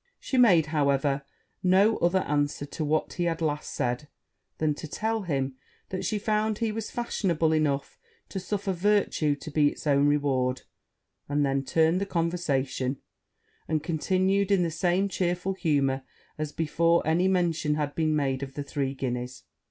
She 0.19 0.35
made, 0.35 0.65
however, 0.65 1.25
no 1.61 1.97
other 1.97 2.21
answer 2.21 2.65
to 2.65 2.83
what 2.83 3.13
he 3.13 3.25
had 3.25 3.39
last 3.39 3.71
said, 3.71 4.07
than 4.57 4.73
to 4.73 4.87
tell 4.87 5.21
him 5.21 5.57
she 6.01 6.17
found 6.17 6.57
he 6.57 6.71
was 6.71 6.89
fashionable 6.89 7.51
enough 7.53 7.99
to 8.29 8.39
suffer 8.39 8.73
virtue 8.73 9.35
to 9.35 9.51
be 9.51 9.67
it's 9.67 9.85
own 9.85 10.07
reward; 10.07 10.63
and 11.29 11.45
then 11.45 11.63
turned 11.63 12.01
the 12.01 12.07
conversation, 12.07 12.97
and 13.67 13.83
continued 13.83 14.51
in 14.51 14.63
the 14.63 14.71
same 14.71 15.07
chearful 15.07 15.53
humour 15.53 16.01
as 16.35 16.51
before 16.51 17.05
any 17.05 17.27
mention 17.27 17.75
had 17.75 17.93
been 17.93 18.15
made 18.15 18.41
of 18.41 18.55
the 18.55 18.63
three 18.63 18.95
guineas. 18.95 19.43